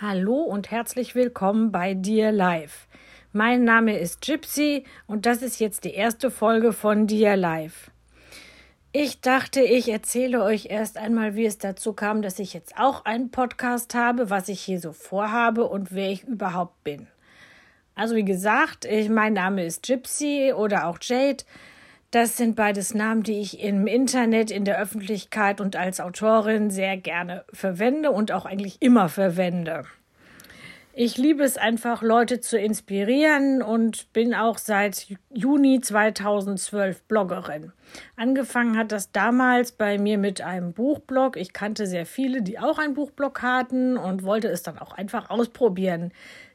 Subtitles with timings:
[0.00, 2.86] Hallo und herzlich willkommen bei Dir Live.
[3.32, 7.90] Mein Name ist Gypsy und das ist jetzt die erste Folge von Dir Live.
[8.92, 13.06] Ich dachte, ich erzähle euch erst einmal, wie es dazu kam, dass ich jetzt auch
[13.06, 17.08] einen Podcast habe, was ich hier so vorhabe und wer ich überhaupt bin.
[17.96, 21.42] Also wie gesagt, ich, mein Name ist Gypsy oder auch Jade.
[22.10, 26.96] Das sind beides Namen, die ich im Internet, in der Öffentlichkeit und als Autorin sehr
[26.96, 29.84] gerne verwende und auch eigentlich immer verwende.
[30.94, 37.72] Ich liebe es einfach, Leute zu inspirieren und bin auch seit Juni 2012 Bloggerin.
[38.16, 41.36] Angefangen hat das damals bei mir mit einem Buchblog.
[41.36, 45.28] Ich kannte sehr viele, die auch einen Buchblog hatten und wollte es dann auch einfach
[45.28, 46.10] ausprobieren.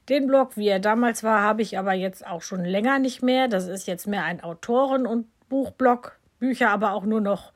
[0.10, 3.48] Den Blog, wie er damals war, habe ich aber jetzt auch schon länger nicht mehr.
[3.48, 7.54] Das ist jetzt mehr ein Autoren- und Buchblog, Bücher aber auch nur noch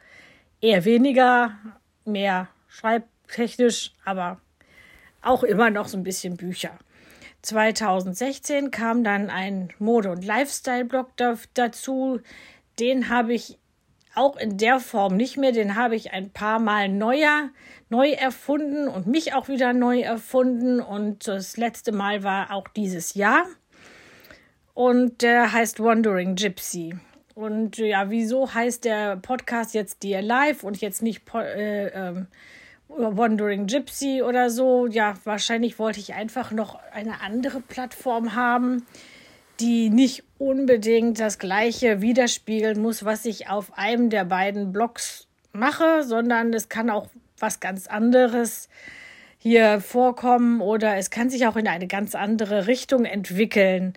[0.62, 1.58] eher weniger,
[2.06, 4.40] mehr schreibtechnisch, aber
[5.24, 6.78] auch immer noch so ein bisschen Bücher.
[7.42, 11.10] 2016 kam dann ein Mode- und Lifestyle-Blog
[11.56, 12.20] dazu.
[12.78, 13.58] Den habe ich
[14.14, 15.52] auch in der Form nicht mehr.
[15.52, 17.50] Den habe ich ein paar Mal neuer,
[17.90, 20.82] neu erfunden und mich auch wieder neu erfunden.
[20.82, 23.48] Und das letzte Mal war auch dieses Jahr.
[24.76, 26.94] Und der heißt Wandering Gypsy.
[27.38, 32.26] Und ja, wieso heißt der Podcast jetzt Dear Live und jetzt nicht äh, äh,
[32.88, 34.88] Wandering Gypsy oder so?
[34.88, 38.88] Ja, wahrscheinlich wollte ich einfach noch eine andere Plattform haben,
[39.60, 46.02] die nicht unbedingt das gleiche widerspiegeln muss, was ich auf einem der beiden Blogs mache,
[46.02, 48.68] sondern es kann auch was ganz anderes
[49.38, 53.94] hier vorkommen oder es kann sich auch in eine ganz andere Richtung entwickeln.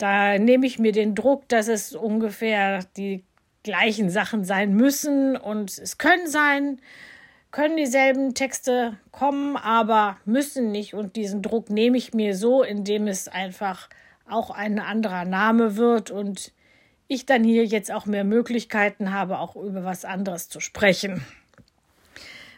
[0.00, 3.22] Da nehme ich mir den Druck, dass es ungefähr die
[3.64, 6.80] gleichen Sachen sein müssen und es können sein,
[7.50, 10.94] können dieselben Texte kommen, aber müssen nicht.
[10.94, 13.90] Und diesen Druck nehme ich mir so, indem es einfach
[14.26, 16.52] auch ein anderer Name wird und
[17.06, 21.22] ich dann hier jetzt auch mehr Möglichkeiten habe, auch über was anderes zu sprechen.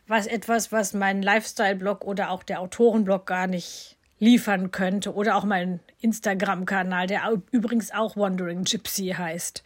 [0.07, 5.15] Was etwas, was mein Lifestyle-Blog oder auch der Autorenblog gar nicht liefern könnte.
[5.15, 9.65] Oder auch mein Instagram-Kanal, der übrigens auch Wandering Gypsy heißt.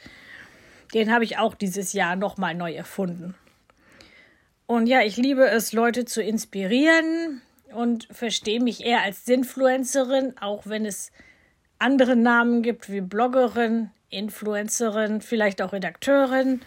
[0.95, 3.35] Den habe ich auch dieses Jahr nochmal neu erfunden.
[4.65, 7.43] Und ja, ich liebe es, Leute zu inspirieren
[7.75, 11.13] und verstehe mich eher als Sinfluencerin, auch wenn es
[11.79, 16.63] andere Namen gibt wie Bloggerin, Influencerin, vielleicht auch Redakteurin.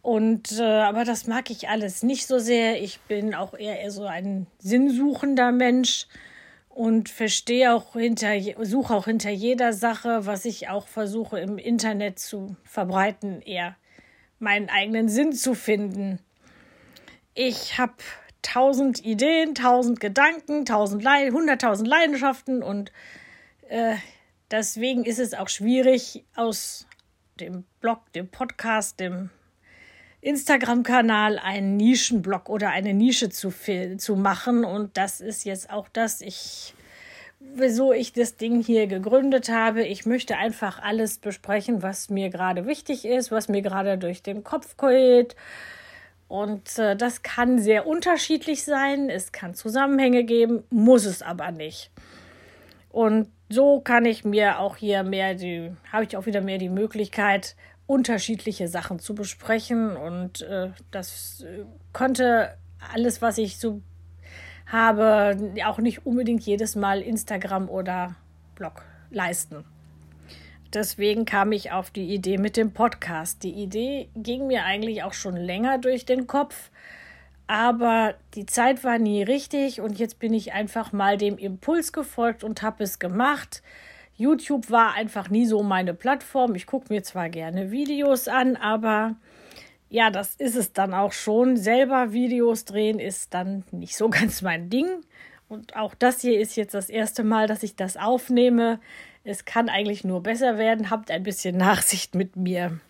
[0.00, 2.82] Und äh, aber das mag ich alles nicht so sehr.
[2.82, 6.06] Ich bin auch eher, eher so ein sinnsuchender Mensch
[6.74, 8.32] und verstehe auch hinter,
[8.64, 13.76] suche auch hinter jeder Sache, was ich auch versuche im Internet zu verbreiten, eher
[14.38, 16.18] meinen eigenen Sinn zu finden.
[17.34, 17.94] Ich habe
[18.40, 22.90] tausend Ideen, tausend Gedanken, tausend hunderttausend Leidenschaften und
[23.68, 23.96] äh,
[24.50, 26.86] deswegen ist es auch schwierig, aus
[27.38, 29.30] dem Blog, dem Podcast, dem
[30.22, 33.52] Instagram-Kanal einen Nischenblog oder eine Nische zu,
[33.98, 34.64] zu machen.
[34.64, 36.74] Und das ist jetzt auch das, ich,
[37.40, 39.84] wieso ich das Ding hier gegründet habe.
[39.84, 44.44] Ich möchte einfach alles besprechen, was mir gerade wichtig ist, was mir gerade durch den
[44.44, 45.34] Kopf geht.
[46.28, 49.10] Und äh, das kann sehr unterschiedlich sein.
[49.10, 51.90] Es kann Zusammenhänge geben, muss es aber nicht.
[52.90, 56.68] Und so kann ich mir auch hier mehr die, habe ich auch wieder mehr die
[56.68, 57.56] Möglichkeit,
[57.92, 62.56] unterschiedliche Sachen zu besprechen und äh, das äh, konnte
[62.92, 63.82] alles, was ich so
[64.66, 65.36] habe,
[65.66, 68.14] auch nicht unbedingt jedes Mal Instagram oder
[68.54, 69.66] Blog leisten.
[70.72, 73.42] Deswegen kam ich auf die Idee mit dem Podcast.
[73.42, 76.70] Die Idee ging mir eigentlich auch schon länger durch den Kopf,
[77.46, 82.42] aber die Zeit war nie richtig und jetzt bin ich einfach mal dem Impuls gefolgt
[82.42, 83.62] und habe es gemacht.
[84.22, 86.54] YouTube war einfach nie so meine Plattform.
[86.54, 89.16] Ich gucke mir zwar gerne Videos an, aber
[89.90, 91.56] ja, das ist es dann auch schon.
[91.56, 94.86] Selber Videos drehen ist dann nicht so ganz mein Ding.
[95.48, 98.80] Und auch das hier ist jetzt das erste Mal, dass ich das aufnehme.
[99.24, 100.88] Es kann eigentlich nur besser werden.
[100.88, 102.80] Habt ein bisschen Nachsicht mit mir.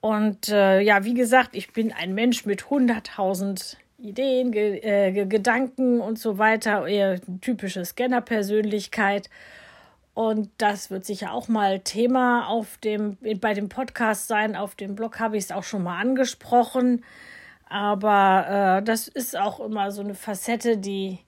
[0.00, 6.00] Und äh, ja, wie gesagt, ich bin ein Mensch mit 100.000 Ideen, Ge äh, Gedanken
[6.00, 9.28] und so weiter, eher typische Scanner-Persönlichkeit.
[10.20, 14.54] Und das wird sicher auch mal Thema auf dem, bei dem Podcast sein.
[14.54, 17.02] Auf dem Blog habe ich es auch schon mal angesprochen.
[17.70, 21.20] Aber äh, das ist auch immer so eine Facette, die,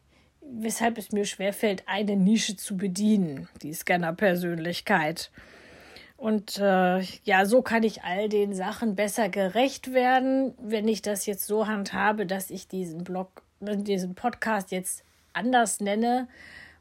[0.43, 5.31] weshalb es mir schwerfällt, eine Nische zu bedienen, die Scanner-Persönlichkeit.
[6.19, 11.25] Und äh, ja, so kann ich all den Sachen besser gerecht werden, wenn ich das
[11.25, 15.03] jetzt so handhabe, dass ich diesen Blog, diesen Podcast jetzt
[15.33, 16.29] anders nenne.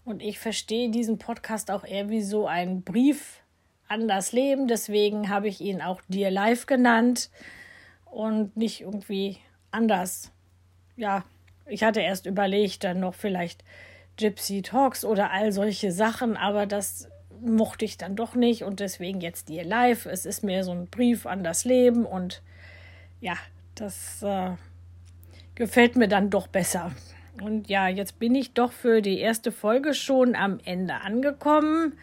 [0.04, 3.42] Und ich verstehe diesen Podcast auch eher wie so ein Brief
[3.88, 4.68] an das Leben.
[4.68, 7.30] Deswegen habe ich ihn auch Dear Life genannt
[8.06, 9.38] und nicht irgendwie
[9.70, 10.32] anders.
[10.96, 11.24] Ja,
[11.66, 13.64] ich hatte erst überlegt, dann noch vielleicht
[14.18, 17.10] Gypsy Talks oder all solche Sachen, aber das
[17.42, 20.10] mochte ich dann doch nicht und deswegen jetzt Dear Life.
[20.10, 22.42] Es ist mir so ein Brief an das Leben und
[23.20, 23.36] ja,
[23.76, 24.52] das äh,
[25.56, 26.92] gefällt mir dann doch besser.
[27.44, 31.94] Und ja, jetzt bin ich doch für die erste Folge schon am Ende angekommen.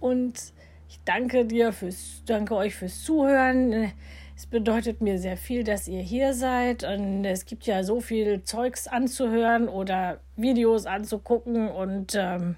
[0.00, 0.52] Und
[0.88, 3.92] ich danke dir fürs, danke euch fürs Zuhören.
[4.36, 6.84] Es bedeutet mir sehr viel, dass ihr hier seid.
[6.84, 11.68] Und es gibt ja so viel Zeugs anzuhören oder Videos anzugucken.
[11.68, 12.56] Und ähm,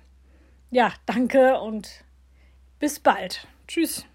[0.70, 2.04] ja, danke und
[2.78, 3.46] bis bald.
[3.68, 4.06] Tschüss.